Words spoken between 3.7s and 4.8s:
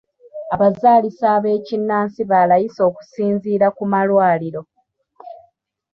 ku malwaliro.